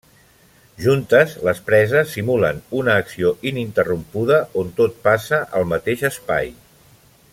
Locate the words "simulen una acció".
2.17-3.35